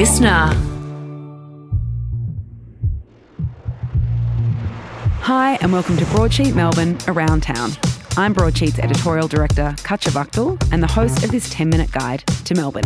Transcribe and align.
listener. 0.00 0.52
Hi, 5.22 5.56
and 5.62 5.72
welcome 5.72 5.96
to 5.96 6.04
Broadsheet 6.04 6.54
Melbourne 6.54 6.98
Around 7.08 7.44
Town. 7.44 7.70
I'm 8.18 8.34
Broadsheet's 8.34 8.78
editorial 8.78 9.26
director, 9.26 9.74
Katya 9.84 10.12
and 10.70 10.82
the 10.82 10.86
host 10.86 11.24
of 11.24 11.30
this 11.30 11.48
10 11.48 11.70
minute 11.70 11.90
guide 11.92 12.26
to 12.44 12.54
Melbourne. 12.54 12.84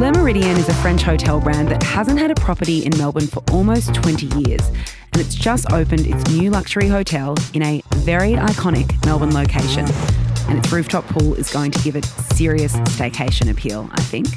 Le 0.00 0.10
Meridien 0.10 0.56
is 0.56 0.70
a 0.70 0.74
French 0.76 1.02
hotel 1.02 1.38
brand 1.38 1.68
that 1.68 1.82
hasn't 1.82 2.18
had 2.18 2.30
a 2.30 2.34
property 2.34 2.86
in 2.86 2.96
Melbourne 2.96 3.26
for 3.26 3.42
almost 3.52 3.92
20 3.92 4.24
years, 4.40 4.66
and 5.12 5.20
it's 5.20 5.34
just 5.34 5.70
opened 5.70 6.06
its 6.06 6.30
new 6.30 6.48
luxury 6.48 6.88
hotel 6.88 7.36
in 7.52 7.62
a 7.62 7.82
very 7.96 8.32
iconic 8.32 9.04
Melbourne 9.04 9.34
location. 9.34 9.84
And 10.48 10.56
its 10.56 10.72
rooftop 10.72 11.04
pool 11.08 11.34
is 11.34 11.52
going 11.52 11.72
to 11.72 11.82
give 11.82 11.94
it 11.94 12.06
serious 12.06 12.74
staycation 12.74 13.50
appeal, 13.50 13.90
I 13.92 14.00
think. 14.00 14.28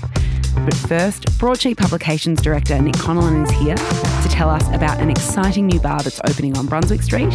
But 0.66 0.76
first, 0.76 1.38
Broadsheet 1.40 1.77
Publications 1.77 2.41
director 2.41 2.80
Nick 2.81 2.95
Connellan 2.95 3.44
is 3.44 3.52
here 3.52 3.76
to 3.76 4.30
tell 4.30 4.50
us 4.50 4.67
about 4.73 5.00
an 5.00 5.09
exciting 5.09 5.67
new 5.67 5.80
bar 5.80 6.02
that's 6.02 6.22
opening 6.27 6.58
on 6.58 6.67
Brunswick 6.67 7.02
Street 7.02 7.34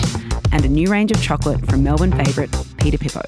and 0.52 0.65
a 0.65 0.69
new 0.69 0.91
range 0.91 1.10
of 1.10 1.20
chocolate 1.23 1.65
from 1.66 1.82
Melbourne 1.82 2.12
favourite 2.12 2.51
Pidapipo. 2.51 3.23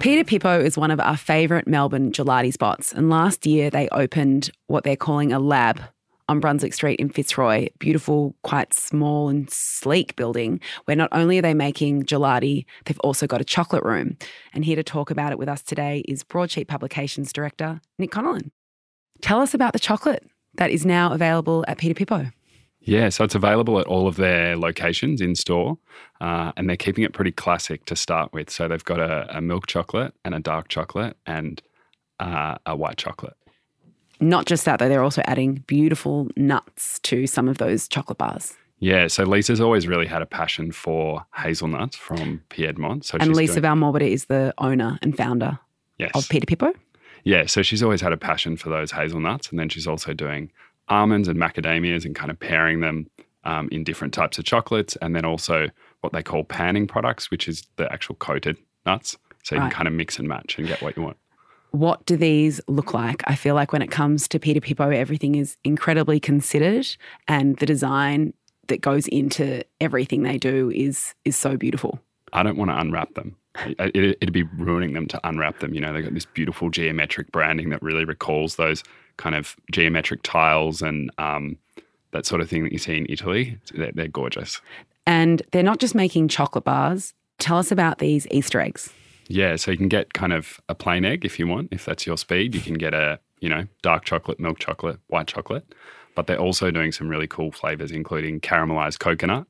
Peter 0.00 0.22
Pippo 0.22 0.60
is 0.60 0.76
one 0.76 0.90
of 0.90 1.00
our 1.00 1.16
favourite 1.16 1.66
Melbourne 1.66 2.12
gelati 2.12 2.52
spots, 2.52 2.92
and 2.92 3.08
last 3.08 3.46
year 3.46 3.70
they 3.70 3.88
opened 3.88 4.50
what 4.66 4.84
they're 4.84 4.96
calling 4.96 5.32
a 5.32 5.38
lab 5.38 5.80
on 6.28 6.40
Brunswick 6.40 6.74
Street 6.74 6.98
in 7.00 7.08
Fitzroy, 7.08 7.68
beautiful, 7.78 8.34
quite 8.42 8.72
small 8.72 9.28
and 9.28 9.50
sleek 9.50 10.16
building 10.16 10.60
where 10.84 10.96
not 10.96 11.10
only 11.12 11.38
are 11.38 11.42
they 11.42 11.54
making 11.54 12.04
gelati, 12.04 12.64
they've 12.84 13.00
also 13.00 13.26
got 13.26 13.40
a 13.40 13.44
chocolate 13.44 13.84
room. 13.84 14.16
And 14.52 14.64
here 14.64 14.76
to 14.76 14.82
talk 14.82 15.10
about 15.10 15.32
it 15.32 15.38
with 15.38 15.48
us 15.48 15.62
today 15.62 16.04
is 16.08 16.24
Broadsheet 16.24 16.68
Publications 16.68 17.32
Director 17.32 17.80
Nick 17.98 18.10
Connellan. 18.10 18.50
Tell 19.20 19.40
us 19.40 19.54
about 19.54 19.72
the 19.72 19.78
chocolate 19.78 20.24
that 20.54 20.70
is 20.70 20.86
now 20.86 21.12
available 21.12 21.64
at 21.68 21.78
Pidapipo. 21.78 22.32
Yeah, 22.80 23.08
so 23.08 23.24
it's 23.24 23.34
available 23.34 23.80
at 23.80 23.86
all 23.86 24.06
of 24.06 24.16
their 24.16 24.58
locations 24.58 25.22
in 25.22 25.34
store, 25.34 25.78
uh, 26.20 26.52
and 26.56 26.68
they're 26.68 26.76
keeping 26.76 27.02
it 27.02 27.14
pretty 27.14 27.32
classic 27.32 27.86
to 27.86 27.96
start 27.96 28.32
with. 28.34 28.50
So 28.50 28.68
they've 28.68 28.84
got 28.84 29.00
a, 29.00 29.38
a 29.38 29.40
milk 29.40 29.66
chocolate 29.66 30.12
and 30.22 30.34
a 30.34 30.38
dark 30.38 30.68
chocolate 30.68 31.16
and 31.24 31.62
uh, 32.20 32.56
a 32.66 32.76
white 32.76 32.98
chocolate. 32.98 33.36
Not 34.20 34.46
just 34.46 34.64
that, 34.64 34.78
though, 34.78 34.88
they're 34.88 35.02
also 35.02 35.22
adding 35.26 35.64
beautiful 35.66 36.28
nuts 36.36 36.98
to 37.00 37.26
some 37.26 37.48
of 37.48 37.58
those 37.58 37.88
chocolate 37.88 38.18
bars. 38.18 38.54
Yeah, 38.78 39.06
so 39.06 39.24
Lisa's 39.24 39.60
always 39.60 39.86
really 39.88 40.06
had 40.06 40.20
a 40.22 40.26
passion 40.26 40.70
for 40.72 41.24
hazelnuts 41.34 41.96
from 41.96 42.42
Piedmont. 42.50 43.04
So 43.04 43.18
and 43.20 43.34
Lisa 43.34 43.60
doing- 43.60 43.64
Valmorbida 43.64 44.08
is 44.08 44.26
the 44.26 44.52
owner 44.58 44.98
and 45.02 45.16
founder 45.16 45.58
yes. 45.98 46.10
of 46.14 46.24
Pidapipo. 46.28 46.74
Yeah, 47.24 47.46
so 47.46 47.62
she's 47.62 47.82
always 47.82 48.00
had 48.02 48.12
a 48.12 48.16
passion 48.18 48.56
for 48.56 48.68
those 48.68 48.90
hazelnuts, 48.92 49.48
and 49.48 49.58
then 49.58 49.68
she's 49.70 49.86
also 49.86 50.12
doing 50.12 50.50
almonds 50.88 51.28
and 51.28 51.38
macadamias 51.38 52.04
and 52.04 52.14
kind 52.14 52.30
of 52.30 52.38
pairing 52.38 52.80
them 52.80 53.08
um, 53.44 53.68
in 53.72 53.84
different 53.84 54.12
types 54.12 54.38
of 54.38 54.44
chocolates, 54.44 54.96
and 54.96 55.16
then 55.16 55.24
also 55.24 55.68
what 56.02 56.12
they 56.12 56.22
call 56.22 56.44
panning 56.44 56.86
products, 56.86 57.30
which 57.30 57.48
is 57.48 57.62
the 57.76 57.90
actual 57.92 58.14
coated 58.16 58.56
nuts. 58.84 59.16
So 59.42 59.54
you 59.54 59.60
Right. 59.62 59.70
can 59.70 59.76
kind 59.76 59.88
of 59.88 59.94
mix 59.94 60.18
and 60.18 60.26
match 60.28 60.58
and 60.58 60.66
get 60.66 60.82
what 60.82 60.96
you 60.96 61.02
want. 61.02 61.16
What 61.74 62.06
do 62.06 62.16
these 62.16 62.60
look 62.68 62.94
like? 62.94 63.24
I 63.26 63.34
feel 63.34 63.56
like 63.56 63.72
when 63.72 63.82
it 63.82 63.90
comes 63.90 64.28
to 64.28 64.38
Pidapipo, 64.38 64.94
everything 64.94 65.34
is 65.34 65.56
incredibly 65.64 66.20
considered, 66.20 66.86
and 67.26 67.56
the 67.56 67.66
design 67.66 68.32
that 68.68 68.80
goes 68.80 69.08
into 69.08 69.64
everything 69.80 70.22
they 70.22 70.38
do 70.38 70.70
is 70.70 71.14
is 71.24 71.34
so 71.34 71.56
beautiful. 71.56 71.98
I 72.32 72.44
don't 72.44 72.56
want 72.56 72.70
to 72.70 72.78
unwrap 72.78 73.14
them. 73.14 73.34
It, 73.66 73.76
it, 73.92 74.18
it'd 74.20 74.32
be 74.32 74.44
ruining 74.44 74.92
them 74.92 75.08
to 75.08 75.20
unwrap 75.24 75.58
them. 75.58 75.74
You 75.74 75.80
know, 75.80 75.92
they've 75.92 76.04
got 76.04 76.14
this 76.14 76.26
beautiful 76.26 76.70
geometric 76.70 77.32
branding 77.32 77.70
that 77.70 77.82
really 77.82 78.04
recalls 78.04 78.54
those 78.54 78.84
kind 79.16 79.34
of 79.34 79.56
geometric 79.72 80.22
tiles 80.22 80.80
and 80.80 81.10
um, 81.18 81.58
that 82.12 82.24
sort 82.24 82.40
of 82.40 82.48
thing 82.48 82.62
that 82.62 82.70
you 82.70 82.78
see 82.78 82.98
in 82.98 83.06
Italy. 83.08 83.58
They're, 83.74 83.90
they're 83.92 84.06
gorgeous. 84.06 84.60
And 85.06 85.42
they're 85.50 85.64
not 85.64 85.80
just 85.80 85.96
making 85.96 86.28
chocolate 86.28 86.64
bars. 86.64 87.14
Tell 87.40 87.58
us 87.58 87.72
about 87.72 87.98
these 87.98 88.28
Easter 88.30 88.60
eggs. 88.60 88.92
Yeah, 89.26 89.56
so 89.56 89.70
you 89.70 89.76
can 89.76 89.88
get 89.88 90.12
kind 90.12 90.32
of 90.32 90.60
a 90.68 90.74
plain 90.74 91.04
egg 91.04 91.24
if 91.24 91.38
you 91.38 91.46
want, 91.46 91.68
if 91.72 91.84
that's 91.84 92.06
your 92.06 92.18
speed. 92.18 92.54
You 92.54 92.60
can 92.60 92.74
get 92.74 92.94
a, 92.94 93.18
you 93.40 93.48
know, 93.48 93.66
dark 93.82 94.04
chocolate, 94.04 94.38
milk 94.38 94.58
chocolate, 94.58 94.98
white 95.08 95.26
chocolate. 95.26 95.64
But 96.14 96.26
they're 96.26 96.40
also 96.40 96.70
doing 96.70 96.92
some 96.92 97.08
really 97.08 97.26
cool 97.26 97.50
flavors, 97.50 97.90
including 97.90 98.40
caramelized 98.40 99.00
coconut, 99.00 99.46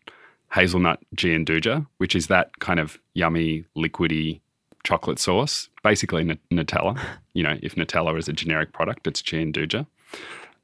hazelnut 0.53 1.01
gianduja, 1.15 1.87
which 1.99 2.15
is 2.15 2.29
that 2.29 2.59
kind 2.61 2.81
of 2.81 2.99
yummy, 3.15 3.65
liquidy 3.77 4.41
chocolate 4.85 5.19
sauce, 5.19 5.69
basically 5.83 6.23
N- 6.23 6.39
Nutella. 6.53 6.99
You 7.33 7.43
know, 7.43 7.59
if 7.63 7.75
Nutella 7.75 8.17
is 8.19 8.29
a 8.29 8.33
generic 8.33 8.73
product, 8.73 9.07
it's 9.07 9.21
gianduja, 9.21 9.87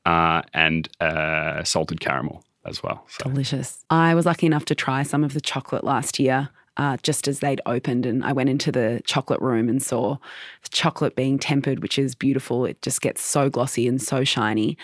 uh, 0.06 0.42
and 0.54 0.88
uh, 1.00 1.64
salted 1.64 2.00
caramel 2.00 2.44
as 2.64 2.82
well. 2.82 3.04
So 3.08 3.28
Delicious. 3.28 3.84
I 3.90 4.14
was 4.14 4.26
lucky 4.26 4.46
enough 4.46 4.64
to 4.66 4.74
try 4.74 5.02
some 5.02 5.24
of 5.24 5.34
the 5.34 5.40
chocolate 5.40 5.84
last 5.84 6.18
year. 6.18 6.50
Uh, 6.76 6.96
just 7.02 7.28
as 7.28 7.40
they'd 7.40 7.60
opened, 7.66 8.06
and 8.06 8.24
I 8.24 8.32
went 8.32 8.48
into 8.48 8.72
the 8.72 9.02
chocolate 9.04 9.40
room 9.40 9.68
and 9.68 9.82
saw 9.82 10.16
the 10.62 10.68
chocolate 10.70 11.14
being 11.14 11.38
tempered, 11.38 11.80
which 11.82 11.98
is 11.98 12.14
beautiful. 12.14 12.64
It 12.64 12.80
just 12.80 13.02
gets 13.02 13.22
so 13.22 13.50
glossy 13.50 13.86
and 13.86 14.00
so 14.00 14.24
shiny. 14.24 14.78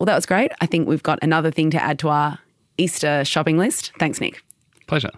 Well, 0.00 0.06
that 0.06 0.16
was 0.16 0.26
great. 0.26 0.50
I 0.60 0.66
think 0.66 0.88
we've 0.88 1.02
got 1.02 1.18
another 1.22 1.50
thing 1.52 1.70
to 1.70 1.80
add 1.82 1.98
to 2.00 2.08
our 2.08 2.38
Easter 2.78 3.24
shopping 3.24 3.58
list. 3.58 3.92
Thanks, 3.98 4.20
Nick. 4.20 4.42
pleasure. 4.86 5.10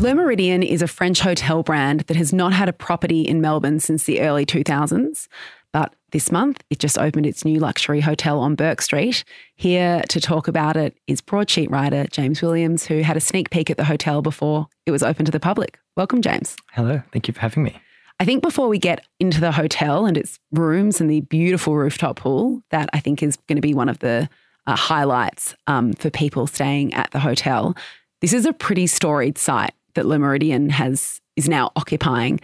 Le 0.00 0.12
Meridien 0.12 0.64
is 0.64 0.80
a 0.80 0.86
French 0.86 1.20
hotel 1.20 1.64
brand 1.64 2.00
that 2.02 2.16
has 2.16 2.32
not 2.32 2.52
had 2.52 2.68
a 2.68 2.72
property 2.72 3.22
in 3.22 3.40
Melbourne 3.40 3.80
since 3.80 4.04
the 4.04 4.20
early 4.20 4.46
2000s. 4.46 5.26
But 5.72 5.94
this 6.12 6.32
month, 6.32 6.62
it 6.70 6.78
just 6.78 6.98
opened 6.98 7.26
its 7.26 7.44
new 7.44 7.58
luxury 7.60 8.00
hotel 8.00 8.40
on 8.40 8.54
Bourke 8.54 8.80
Street. 8.80 9.24
Here 9.56 10.02
to 10.08 10.20
talk 10.20 10.48
about 10.48 10.76
it 10.76 10.96
is 11.06 11.20
broadsheet 11.20 11.70
writer 11.70 12.06
James 12.10 12.40
Williams, 12.40 12.86
who 12.86 13.02
had 13.02 13.16
a 13.16 13.20
sneak 13.20 13.50
peek 13.50 13.68
at 13.68 13.76
the 13.76 13.84
hotel 13.84 14.22
before 14.22 14.68
it 14.86 14.90
was 14.90 15.02
open 15.02 15.26
to 15.26 15.32
the 15.32 15.40
public. 15.40 15.78
Welcome, 15.96 16.22
James. 16.22 16.56
Hello, 16.72 17.02
thank 17.12 17.28
you 17.28 17.34
for 17.34 17.40
having 17.40 17.62
me. 17.64 17.76
I 18.20 18.24
think 18.24 18.42
before 18.42 18.68
we 18.68 18.78
get 18.78 19.06
into 19.20 19.40
the 19.40 19.52
hotel 19.52 20.06
and 20.06 20.16
its 20.16 20.40
rooms 20.50 21.00
and 21.00 21.08
the 21.08 21.20
beautiful 21.20 21.76
rooftop 21.76 22.16
pool, 22.16 22.62
that 22.70 22.88
I 22.92 23.00
think 23.00 23.22
is 23.22 23.36
going 23.46 23.56
to 23.56 23.62
be 23.62 23.74
one 23.74 23.88
of 23.88 24.00
the 24.00 24.28
uh, 24.66 24.74
highlights 24.74 25.54
um, 25.66 25.92
for 25.92 26.10
people 26.10 26.46
staying 26.46 26.94
at 26.94 27.10
the 27.12 27.20
hotel. 27.20 27.76
This 28.20 28.32
is 28.32 28.44
a 28.44 28.52
pretty 28.52 28.86
storied 28.86 29.38
site 29.38 29.72
that 29.94 30.06
Le 30.06 30.16
Meridien 30.16 30.70
has 30.70 31.20
is 31.36 31.48
now 31.48 31.70
occupying. 31.76 32.40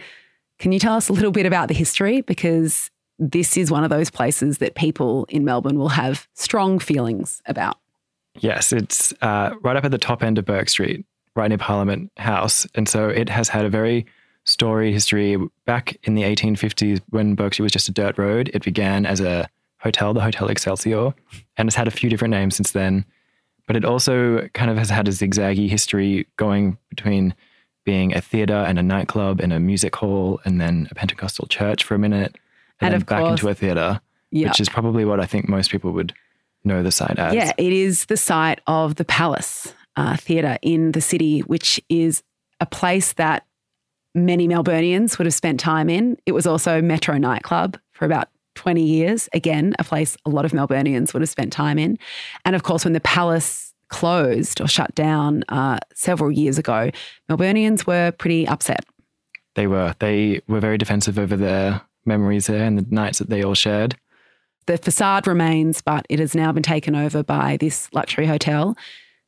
Can 0.59 0.71
you 0.71 0.79
tell 0.79 0.95
us 0.95 1.09
a 1.09 1.13
little 1.13 1.31
bit 1.31 1.45
about 1.45 1.67
the 1.67 1.73
history? 1.73 2.21
Because 2.21 2.89
this 3.19 3.57
is 3.57 3.71
one 3.71 3.83
of 3.83 3.89
those 3.89 4.09
places 4.09 4.57
that 4.57 4.75
people 4.75 5.25
in 5.29 5.45
Melbourne 5.45 5.77
will 5.77 5.89
have 5.89 6.27
strong 6.33 6.79
feelings 6.79 7.41
about. 7.45 7.77
Yes, 8.39 8.73
it's 8.73 9.13
uh, 9.21 9.51
right 9.61 9.75
up 9.75 9.85
at 9.85 9.91
the 9.91 9.97
top 9.97 10.21
end 10.21 10.37
of 10.37 10.45
Bourke 10.45 10.69
Street, 10.69 11.05
right 11.35 11.47
near 11.47 11.57
Parliament 11.57 12.11
House. 12.17 12.67
And 12.75 12.89
so 12.89 13.07
it 13.07 13.29
has 13.29 13.47
had 13.47 13.65
a 13.65 13.69
very 13.69 14.05
storied 14.43 14.93
history. 14.93 15.37
Back 15.65 15.97
in 16.03 16.15
the 16.15 16.23
1850s, 16.23 17.01
when 17.09 17.35
Street 17.53 17.63
was 17.63 17.71
just 17.71 17.89
a 17.89 17.93
dirt 17.93 18.17
road, 18.17 18.51
it 18.53 18.63
began 18.63 19.05
as 19.05 19.21
a 19.21 19.47
hotel, 19.79 20.13
the 20.13 20.21
Hotel 20.21 20.49
Excelsior, 20.49 21.13
and 21.57 21.69
it's 21.69 21.75
had 21.75 21.87
a 21.87 21.91
few 21.91 22.09
different 22.09 22.31
names 22.31 22.55
since 22.55 22.71
then. 22.71 23.05
But 23.67 23.75
it 23.75 23.85
also 23.85 24.47
kind 24.49 24.69
of 24.69 24.77
has 24.77 24.89
had 24.89 25.07
a 25.07 25.11
zigzaggy 25.11 25.69
history 25.69 26.27
going 26.37 26.77
between 26.89 27.33
being 27.83 28.15
a 28.15 28.21
theatre 28.21 28.53
and 28.53 28.77
a 28.77 28.83
nightclub 28.83 29.39
and 29.39 29.53
a 29.53 29.59
music 29.59 29.95
hall 29.95 30.39
and 30.43 30.59
then 30.59 30.87
a 30.91 30.95
Pentecostal 30.95 31.47
church 31.47 31.83
for 31.83 31.95
a 31.95 31.99
minute 31.99 32.35
And 32.81 32.93
and, 32.93 33.01
then 33.01 33.05
back 33.05 33.19
course- 33.21 33.39
into 33.39 33.49
a 33.49 33.53
theatre, 33.53 34.01
Yeah. 34.31 34.49
which 34.49 34.59
is 34.59 34.69
probably 34.69 35.05
what 35.05 35.19
I 35.19 35.25
think 35.25 35.47
most 35.47 35.71
people 35.71 35.91
would 35.91 36.13
know 36.63 36.83
the 36.83 36.91
site 36.91 37.17
as. 37.19 37.33
Yeah, 37.33 37.51
it 37.57 37.71
is 37.73 38.05
the 38.05 38.17
site 38.17 38.59
of 38.67 38.95
the 38.95 39.05
Palace 39.05 39.73
uh, 39.95 40.17
Theatre 40.17 40.57
in 40.61 40.91
the 40.93 41.01
city, 41.01 41.39
which 41.41 41.79
is 41.89 42.23
a 42.59 42.65
place 42.65 43.13
that 43.13 43.45
many 44.13 44.47
Melburnians 44.47 45.17
would 45.17 45.25
have 45.25 45.33
spent 45.33 45.59
time 45.59 45.89
in. 45.89 46.17
It 46.25 46.31
was 46.31 46.47
also 46.47 46.81
Metro 46.81 47.17
nightclub 47.17 47.77
for 47.91 48.05
about 48.05 48.29
20 48.55 48.81
years. 48.81 49.27
Again, 49.33 49.75
a 49.79 49.83
place 49.83 50.17
a 50.25 50.29
lot 50.29 50.45
of 50.45 50.51
Melburnians 50.53 51.13
would 51.13 51.21
have 51.21 51.29
spent 51.29 51.51
time 51.53 51.77
in. 51.77 51.97
And 52.45 52.55
of 52.55 52.63
course, 52.63 52.83
when 52.85 52.93
the 52.93 53.01
Palace 53.01 53.73
closed 53.89 54.59
or 54.61 54.67
shut 54.67 54.95
down 54.95 55.43
uh, 55.49 55.77
several 55.93 56.31
years 56.31 56.57
ago, 56.57 56.89
Melburnians 57.29 57.85
were 57.85 58.11
pretty 58.11 58.47
upset. 58.47 58.85
They 59.55 59.67
were. 59.67 59.93
They 59.99 60.41
were 60.47 60.59
very 60.59 60.77
defensive 60.77 61.19
over 61.19 61.35
their 61.37 61.81
memories 62.05 62.47
there 62.47 62.63
and 62.65 62.77
the 62.77 62.85
nights 62.93 63.19
that 63.19 63.29
they 63.29 63.43
all 63.43 63.55
shared. 63.55 63.95
The 64.67 64.77
facade 64.77 65.27
remains, 65.27 65.81
but 65.81 66.05
it 66.09 66.19
has 66.19 66.33
now 66.33 66.51
been 66.51 66.63
taken 66.63 66.95
over 66.95 67.23
by 67.23 67.57
this 67.57 67.87
luxury 67.93 68.25
hotel. 68.25 68.75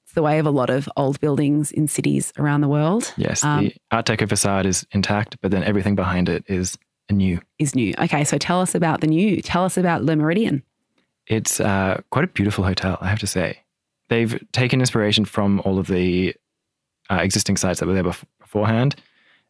It's 0.04 0.14
the 0.14 0.24
way 0.24 0.40
of 0.40 0.46
a 0.46 0.52
lot 0.52 0.70
of 0.70 0.90
old 0.98 1.20
buildings 1.20 1.72
in 1.72 1.88
cities 1.88 2.34
around 2.38 2.62
the 2.62 2.68
world. 2.68 3.14
Yes, 3.18 3.44
Um, 3.44 3.66
the 3.66 3.76
Art 3.92 4.06
Deco 4.08 4.28
facade 4.28 4.66
is 4.66 4.86
intact, 4.92 5.38
but 5.42 5.52
then 5.52 5.64
everything 5.64 5.96
behind 5.96 6.28
it 6.30 6.44
is 6.48 6.78
new. 7.12 7.40
is 7.60 7.76
new. 7.76 7.94
Okay, 8.00 8.24
so 8.24 8.38
tell 8.38 8.62
us 8.62 8.74
about 8.74 9.02
the 9.02 9.08
new. 9.08 9.42
Tell 9.42 9.64
us 9.64 9.78
about 9.78 10.04
Le 10.04 10.14
Meridien. 10.16 10.64
It's 11.28 11.60
uh, 11.60 12.02
quite 12.10 12.24
a 12.24 12.28
beautiful 12.28 12.64
hotel, 12.64 12.98
I 13.02 13.08
have 13.10 13.20
to 13.20 13.28
say. 13.28 13.60
They've 14.10 14.42
taken 14.54 14.80
inspiration 14.80 15.26
from 15.26 15.62
all 15.66 15.78
of 15.78 15.88
the 15.88 16.34
uh, 17.12 17.16
existing 17.16 17.58
sites 17.58 17.80
that 17.80 17.86
were 17.86 17.94
there 17.94 18.04
bef- 18.04 18.24
beforehand. 18.40 18.96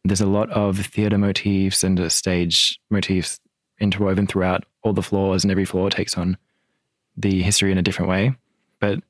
There's 0.08 0.20
a 0.22 0.26
lot 0.26 0.48
of 0.50 0.78
theatre 0.78 1.18
motifs 1.18 1.84
and 1.84 2.00
uh, 2.00 2.08
stage 2.08 2.80
motifs 2.90 3.40
interwoven 3.78 4.26
throughout 4.26 4.64
all 4.82 4.94
the 4.94 5.02
floors, 5.02 5.44
and 5.44 5.50
every 5.50 5.66
floor 5.66 5.90
takes 5.90 6.16
on 6.16 6.38
the 7.16 7.42
history 7.42 7.70
in 7.70 7.78
a 7.78 7.82
different 7.82 8.08
way. 8.08 8.34
But 8.80 9.00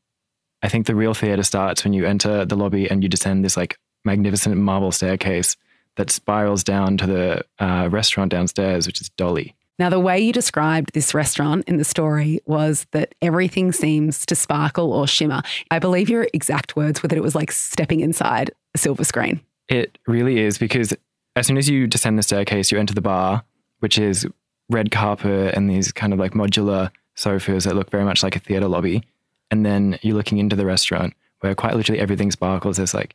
I 0.62 0.68
think 0.68 0.86
the 0.86 0.96
real 0.96 1.14
theater 1.14 1.44
starts 1.44 1.84
when 1.84 1.92
you 1.92 2.04
enter 2.04 2.44
the 2.44 2.56
lobby 2.56 2.90
and 2.90 3.02
you 3.02 3.08
descend 3.08 3.44
this 3.44 3.56
like 3.56 3.78
magnificent 4.04 4.56
marble 4.56 4.90
staircase 4.90 5.56
that 5.96 6.10
spirals 6.10 6.64
down 6.64 6.96
to 6.96 7.06
the 7.06 7.44
uh, 7.58 7.88
restaurant 7.90 8.30
downstairs, 8.32 8.86
which 8.86 9.00
is 9.00 9.08
Dolly. 9.10 9.54
Now, 9.78 9.90
the 9.90 10.00
way 10.00 10.18
you 10.18 10.32
described 10.32 10.92
this 10.94 11.14
restaurant 11.14 11.68
in 11.68 11.76
the 11.76 11.84
story 11.84 12.40
was 12.46 12.86
that 12.90 13.14
everything 13.22 13.70
seems 13.70 14.26
to 14.26 14.34
sparkle 14.34 14.92
or 14.92 15.06
shimmer. 15.06 15.42
I 15.70 15.78
believe 15.78 16.08
your 16.08 16.26
exact 16.34 16.74
words 16.74 17.00
were 17.00 17.08
that 17.08 17.18
it 17.18 17.22
was 17.22 17.36
like 17.36 17.52
stepping 17.52 18.00
inside 18.00 18.50
a 18.74 18.78
silver 18.78 19.04
screen. 19.04 19.40
It 19.68 19.98
really 20.06 20.38
is 20.38 20.58
because 20.58 20.94
as 21.36 21.46
soon 21.46 21.58
as 21.58 21.68
you 21.68 21.86
descend 21.86 22.18
the 22.18 22.22
staircase, 22.22 22.72
you 22.72 22.78
enter 22.78 22.94
the 22.94 23.00
bar, 23.00 23.44
which 23.80 23.98
is 23.98 24.26
red 24.70 24.90
carpet 24.90 25.54
and 25.54 25.68
these 25.68 25.92
kind 25.92 26.12
of 26.12 26.18
like 26.18 26.32
modular 26.32 26.90
sofas 27.14 27.64
that 27.64 27.76
look 27.76 27.90
very 27.90 28.04
much 28.04 28.22
like 28.22 28.36
a 28.36 28.40
theater 28.40 28.68
lobby. 28.68 29.02
And 29.50 29.64
then 29.64 29.98
you're 30.02 30.16
looking 30.16 30.38
into 30.38 30.56
the 30.56 30.66
restaurant 30.66 31.14
where 31.40 31.54
quite 31.54 31.74
literally 31.74 32.00
everything 32.00 32.30
sparkles. 32.30 32.76
There's 32.76 32.94
like 32.94 33.14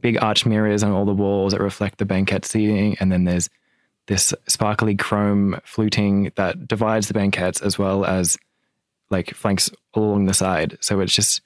big 0.00 0.22
arch 0.22 0.46
mirrors 0.46 0.82
on 0.82 0.92
all 0.92 1.04
the 1.04 1.12
walls 1.12 1.52
that 1.52 1.60
reflect 1.60 1.98
the 1.98 2.04
banquet 2.04 2.44
seating. 2.44 2.96
And 3.00 3.12
then 3.12 3.24
there's 3.24 3.50
this 4.06 4.32
sparkly 4.46 4.96
chrome 4.96 5.60
fluting 5.64 6.32
that 6.36 6.66
divides 6.66 7.08
the 7.08 7.14
banquettes 7.14 7.60
as 7.60 7.78
well 7.78 8.04
as 8.04 8.38
like 9.10 9.34
flanks 9.34 9.70
along 9.94 10.26
the 10.26 10.34
side. 10.34 10.78
So 10.80 11.00
it's 11.00 11.14
just 11.14 11.42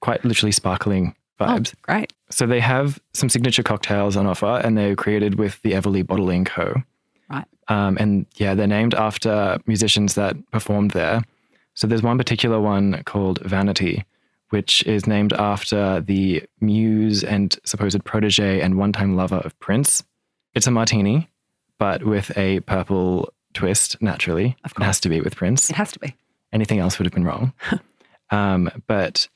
quite 0.00 0.24
literally 0.24 0.52
sparkling 0.52 1.14
vibes. 1.40 1.72
Oh, 1.74 1.78
great. 1.82 2.12
So 2.30 2.46
they 2.46 2.60
have 2.60 3.00
some 3.12 3.28
signature 3.28 3.62
cocktails 3.62 4.16
on 4.16 4.26
offer 4.26 4.60
and 4.64 4.76
they're 4.76 4.96
created 4.96 5.38
with 5.38 5.60
the 5.62 5.72
Everly 5.72 6.06
Bottling 6.06 6.44
Co. 6.44 6.74
Right. 7.30 7.44
Um, 7.68 7.96
and 7.98 8.26
yeah, 8.36 8.54
they're 8.54 8.66
named 8.66 8.94
after 8.94 9.58
musicians 9.66 10.14
that 10.14 10.36
performed 10.50 10.92
there. 10.92 11.22
So 11.74 11.86
there's 11.86 12.02
one 12.02 12.18
particular 12.18 12.60
one 12.60 13.02
called 13.04 13.40
Vanity, 13.40 14.04
which 14.50 14.82
is 14.86 15.06
named 15.06 15.32
after 15.32 16.00
the 16.00 16.44
muse 16.60 17.24
and 17.24 17.58
supposed 17.64 18.04
protege 18.04 18.60
and 18.60 18.76
one 18.76 18.92
time 18.92 19.16
lover 19.16 19.36
of 19.38 19.58
Prince. 19.58 20.04
It's 20.54 20.66
a 20.66 20.70
martini, 20.70 21.30
but 21.78 22.04
with 22.04 22.36
a 22.36 22.60
purple 22.60 23.32
twist, 23.54 24.00
naturally. 24.02 24.56
Of 24.64 24.74
course. 24.74 24.84
It 24.84 24.86
has 24.86 25.00
to 25.00 25.08
be 25.08 25.20
with 25.20 25.36
Prince. 25.36 25.70
It 25.70 25.76
has 25.76 25.92
to 25.92 25.98
be. 25.98 26.14
Anything 26.52 26.78
else 26.78 26.98
would 26.98 27.06
have 27.06 27.14
been 27.14 27.24
wrong. 27.24 27.52
um, 28.30 28.70
but 28.86 29.28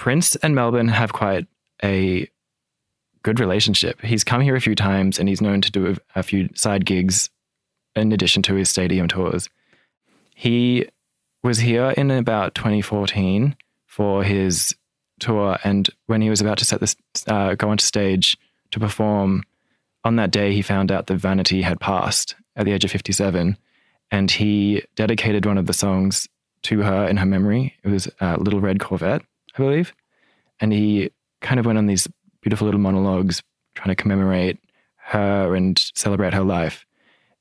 Prince 0.00 0.34
and 0.36 0.54
Melbourne 0.54 0.88
have 0.88 1.12
quite 1.12 1.46
a 1.84 2.26
good 3.22 3.38
relationship. 3.38 4.00
He's 4.00 4.24
come 4.24 4.40
here 4.40 4.56
a 4.56 4.60
few 4.60 4.74
times 4.74 5.18
and 5.18 5.28
he's 5.28 5.42
known 5.42 5.60
to 5.60 5.70
do 5.70 5.94
a, 6.14 6.22
few 6.22 6.48
side 6.54 6.86
gigs 6.86 7.28
in 7.94 8.10
addition 8.10 8.42
to 8.44 8.54
his 8.54 8.70
stadium 8.70 9.08
tours. 9.08 9.50
He 10.34 10.88
was 11.42 11.58
here 11.58 11.90
in 11.90 12.10
about 12.10 12.54
2014 12.54 13.54
for 13.86 14.24
his 14.24 14.74
tour, 15.18 15.58
and 15.64 15.90
when 16.06 16.22
he 16.22 16.30
was 16.30 16.40
about 16.40 16.56
to 16.58 16.64
set 16.64 16.80
this, 16.80 16.96
uh, 17.26 17.54
go 17.56 17.68
onto 17.68 17.84
stage 17.84 18.38
to 18.70 18.80
perform, 18.80 19.42
on 20.02 20.16
that 20.16 20.30
day 20.30 20.54
he 20.54 20.62
found 20.62 20.90
out 20.90 21.08
that 21.08 21.16
Vanity 21.16 21.60
had 21.60 21.78
passed 21.78 22.36
at 22.56 22.64
the 22.64 22.72
age 22.72 22.86
of 22.86 22.90
57, 22.90 23.58
and 24.10 24.30
he 24.30 24.82
dedicated 24.96 25.44
one 25.44 25.58
of 25.58 25.66
the 25.66 25.74
songs 25.74 26.26
to 26.62 26.80
her 26.80 27.06
in 27.06 27.18
her 27.18 27.26
memory. 27.26 27.74
It 27.82 27.88
was 27.88 28.08
uh, 28.20 28.36
Little 28.38 28.60
Red 28.60 28.80
Corvette, 28.80 29.22
I 29.54 29.58
believe, 29.58 29.94
and 30.60 30.72
he 30.72 31.10
kind 31.40 31.58
of 31.58 31.66
went 31.66 31.78
on 31.78 31.86
these 31.86 32.08
beautiful 32.40 32.66
little 32.66 32.80
monologues 32.80 33.42
trying 33.74 33.88
to 33.88 34.00
commemorate 34.00 34.58
her 34.96 35.54
and 35.54 35.80
celebrate 35.94 36.34
her 36.34 36.44
life. 36.44 36.86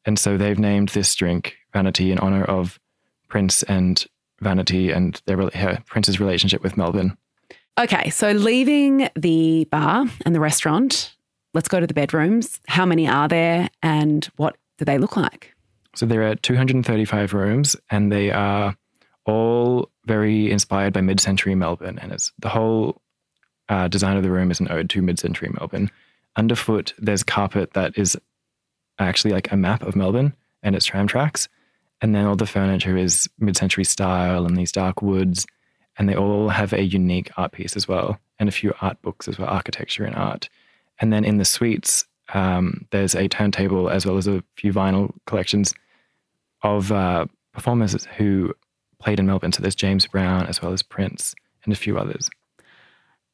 And 0.06 0.17
so 0.17 0.38
they've 0.38 0.57
named 0.57 0.89
this 0.89 1.13
drink 1.15 1.57
Vanity 1.73 2.11
in 2.11 2.19
honor 2.19 2.44
of 2.44 2.79
Prince 3.27 3.63
and 3.63 4.06
Vanity 4.41 4.91
and 4.91 5.21
their 5.25 5.38
her, 5.38 5.83
Prince's 5.85 6.19
relationship 6.19 6.63
with 6.63 6.77
Melbourne. 6.77 7.17
Okay, 7.79 8.09
so 8.09 8.31
leaving 8.31 9.09
the 9.15 9.65
bar 9.65 10.06
and 10.25 10.35
the 10.35 10.39
restaurant, 10.39 11.15
let's 11.53 11.67
go 11.67 11.79
to 11.79 11.88
the 11.88 11.94
bedrooms. 11.94 12.59
How 12.67 12.85
many 12.85 13.07
are 13.07 13.27
there 13.27 13.69
and 13.83 14.25
what 14.38 14.57
do 14.77 14.85
they 14.85 14.97
look 14.97 15.15
like? 15.15 15.53
So 15.95 16.06
there 16.06 16.23
are 16.23 16.35
235 16.35 17.33
rooms 17.33 17.75
and 17.89 18.11
they 18.11 18.31
are 18.31 18.75
all 19.25 19.89
very 20.06 20.51
inspired 20.51 20.94
by 20.94 21.01
mid-century 21.01 21.56
Melbourne 21.56 22.00
and 22.00 22.12
it's 22.12 22.31
the 22.39 22.50
whole 22.50 23.01
uh, 23.69 23.88
design 23.88 24.18
of 24.18 24.24
the 24.24 24.31
room 24.31 24.51
is 24.51 24.60
an 24.60 24.71
ode 24.71 24.89
to 24.89 25.01
mid-century 25.01 25.50
Melbourne. 25.57 25.92
Underfoot, 26.36 26.94
there's 26.98 27.24
carpet 27.24 27.74
that 27.74 27.98
is 27.98 28.18
actually 28.98 29.31
like 29.31 29.51
a 29.51 29.57
map 29.57 29.83
of 29.83 29.95
Melbourne 29.95 30.33
and 30.63 30.75
its 30.75 30.86
tram 30.86 31.07
tracks. 31.07 31.48
And 32.01 32.16
then 32.16 32.25
all 32.25 32.36
the 32.36 32.45
furniture 32.45 32.98
is 32.98 33.30
mid 33.39 33.57
century 33.57 33.83
style 33.83 34.45
and 34.45 34.56
these 34.57 34.71
dark 34.71 35.01
woods. 35.01 35.45
And 35.98 36.07
they 36.07 36.16
all 36.16 36.50
have 36.50 36.71
a 36.74 36.83
unique 36.83 37.30
art 37.36 37.51
piece 37.51 37.75
as 37.75 37.88
well, 37.88 38.19
and 38.39 38.48
a 38.48 38.54
few 38.54 38.74
art 38.80 39.01
books 39.01 39.27
as 39.27 39.38
well, 39.38 39.50
architecture 39.50 40.06
and 40.06 40.16
art. 40.16 40.50
And 41.00 41.12
then 41.12 41.25
in 41.25 41.38
the 41.38 41.45
suites, 41.45 42.06
um, 42.33 42.88
there's 42.92 43.16
a 43.16 43.27
turntable 43.27 43.89
as 43.89 44.06
well 44.06 44.18
as 44.18 44.27
a 44.27 44.44
few 44.56 44.71
vinyl 44.71 45.13
collections 45.25 45.74
of 46.62 46.92
uh, 46.92 47.25
performers 47.54 48.06
who 48.18 48.54
played 49.00 49.19
in 49.19 49.25
Melbourne. 49.25 49.51
So 49.51 49.62
there's 49.62 49.75
James 49.75 50.06
Brown 50.06 50.46
as 50.48 50.62
well 50.62 50.74
as 50.74 50.84
Prince 50.84 51.34
and 51.63 51.74
a 51.74 51.75
few 51.75 51.98
others. 51.98 52.30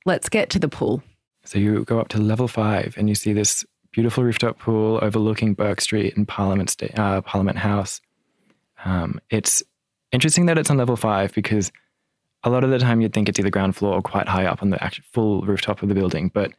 Let's 0.06 0.30
get 0.30 0.50
to 0.52 0.60
the 0.60 0.70
pool. 0.70 1.04
So 1.44 1.60
you 1.60 1.84
go 1.84 2.00
up 2.00 2.08
to 2.10 2.18
level 2.18 2.48
five 2.48 2.96
and 2.98 3.10
you 3.10 3.16
see 3.16 3.34
this 3.34 3.66
beautiful 3.92 4.24
rooftop 4.24 4.60
pool 4.60 5.00
overlooking 5.02 5.54
Bourke 5.54 5.82
Street 5.82 6.16
and 6.18 6.28
Parliament, 6.28 6.76
uh, 6.98 7.22
Parliament 7.22 7.58
House. 7.58 8.02
Um, 8.84 9.20
it's 9.30 9.64
interesting 10.12 10.46
that 10.48 10.58
it's 10.58 10.70
on 10.70 10.78
level 10.78 10.96
five 10.96 11.34
because 11.34 11.72
a 12.44 12.50
lot 12.50 12.64
of 12.64 12.70
the 12.70 12.80
time 12.80 13.02
you'd 13.02 13.14
think 13.14 13.28
it's 13.28 13.40
either 13.40 13.50
ground 13.50 13.76
floor 13.76 13.96
or 13.96 14.02
quite 14.02 14.28
high 14.28 14.46
up 14.46 14.62
on 14.62 14.70
the 14.70 14.84
actual 14.84 15.04
full 15.12 15.42
rooftop 15.42 15.82
of 15.82 15.90
the 15.90 15.96
building, 15.96 16.30
but 16.34 16.52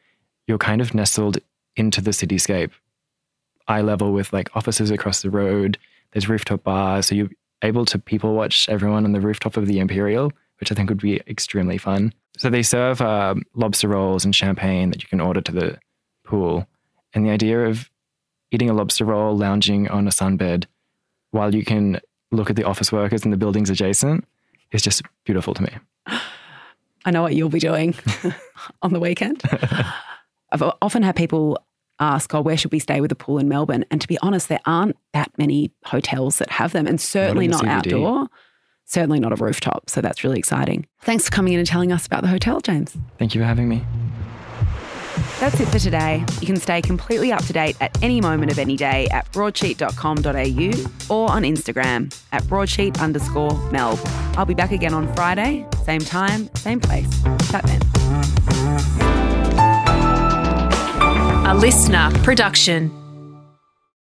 you're 0.47 0.59
kind 0.59 0.81
of 0.81 0.94
nestled 0.94 1.38
into 1.76 2.00
the 2.00 2.11
cityscape, 2.11 2.73
eye 3.69 3.82
level 3.82 4.12
with 4.12 4.32
like 4.32 4.55
offices 4.56 4.91
across 4.91 5.23
the 5.23 5.31
road. 5.31 5.79
There's 6.12 6.29
rooftop 6.29 6.64
bars, 6.64 7.06
so 7.06 7.14
you're 7.14 7.31
able 7.66 7.84
to 7.86 7.98
people 7.98 8.34
watch 8.34 8.68
everyone 8.68 9.04
on 9.04 9.12
the 9.12 9.20
rooftop 9.20 9.56
of 9.56 9.66
the 9.66 9.78
Imperial, 9.78 10.32
which 10.60 10.72
I 10.72 10.74
think 10.74 10.88
would 10.88 11.00
be 11.00 11.20
extremely 11.26 11.78
fun. 11.78 12.12
So 12.38 12.48
they 12.50 12.62
serve 12.62 13.00
uh, 13.00 13.34
lobster 13.54 13.88
rolls 13.88 14.24
and 14.24 14.34
champagne 14.34 14.90
that 14.90 15.02
you 15.02 15.08
can 15.08 15.20
order 15.20 15.40
to 15.40 15.52
the 15.52 15.78
pool, 16.24 16.66
and 17.12 17.26
the 17.26 17.30
idea 17.30 17.66
of 17.66 17.90
eating 18.50 18.70
a 18.70 18.74
lobster 18.74 19.04
roll, 19.04 19.36
lounging 19.36 19.88
on 19.88 20.06
a 20.06 20.10
sunbed, 20.10 20.64
while 21.30 21.54
you 21.54 21.64
can 21.64 22.00
look 22.30 22.50
at 22.50 22.56
the 22.56 22.64
office 22.64 22.92
workers 22.92 23.25
in 23.25 23.30
the 23.30 23.37
buildings 23.37 23.70
adjacent 23.70 24.25
is 24.73 24.82
just 24.82 25.02
beautiful 25.25 25.54
to 25.54 25.62
me. 25.62 25.70
I 27.04 27.11
know 27.11 27.23
what 27.23 27.35
you'll 27.35 27.49
be 27.49 27.61
doing 27.61 27.94
on 28.82 28.92
the 28.92 29.00
weekend. 29.00 29.42
I've 30.50 30.62
often 30.82 31.02
had 31.02 31.16
people 31.16 31.58
ask, 32.00 32.35
oh, 32.35 32.41
where 32.41 32.57
should 32.57 32.73
we 32.73 32.79
stay 32.79 33.00
with 33.00 33.12
a 33.12 33.17
pool 33.17 33.38
in 33.38 33.49
Melbourne? 33.49 33.85
And 33.91 34.00
to 34.00 34.09
be 34.09 34.19
honest, 34.19 34.49
there 34.49 34.61
aren't 34.67 34.97
that 35.12 35.31
many 35.38 35.73
hotels 35.85 36.38
that 36.38 36.50
have 36.50 36.73
them, 36.73 36.87
and 36.87 37.00
certainly 37.00 37.49
Not 37.49 37.65
not, 37.65 37.87
outdoor, 37.87 38.29
certainly 38.85 39.21
not 39.21 39.33
a 39.33 39.37
rooftop. 39.37 39.88
So 39.91 40.00
that's 40.00 40.25
really 40.25 40.38
exciting. 40.38 40.87
Thanks 41.03 41.25
for 41.26 41.31
coming 41.31 41.53
in 41.55 41.59
and 41.59 41.69
telling 41.69 41.93
us 41.93 42.07
about 42.07 42.23
the 42.23 42.29
hotel, 42.29 42.61
James. 42.61 42.97
Thank 43.19 43.35
you 43.35 43.41
for 43.41 43.47
having 43.47 43.69
me. 43.69 43.85
That's 45.41 45.61
it 45.61 45.69
for 45.69 45.79
today. 45.79 46.25
You 46.41 46.47
can 46.47 46.57
stay 46.57 46.81
completely 46.81 47.31
up 47.33 47.45
to 47.45 47.53
date 47.53 47.76
at 47.81 48.03
any 48.03 48.21
moment 48.21 48.53
of 48.53 48.59
any 48.59 48.76
day 48.76 49.07
at 49.11 49.31
broadsheet.com.au 49.33 51.15
or 51.15 51.31
on 51.31 51.43
Instagram 51.43 52.19
at 52.33 52.43
broadsheet 52.45 53.00
underscore 53.00 53.50
melb. 53.71 53.99
I'll 54.37 54.47
be 54.47 54.55
back 54.55 54.73
again 54.73 54.95
on 54.95 55.15
Friday, 55.15 55.67
same 55.85 56.00
time, 56.00 56.49
same 56.57 56.81
place. 56.81 57.09
Chat 57.50 57.65
then. 57.65 57.81
A 61.49 61.55
listener 61.55 62.11
production. 62.25 63.05